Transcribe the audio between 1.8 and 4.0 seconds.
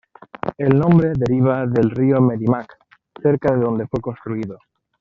río Merrimack, cerca de donde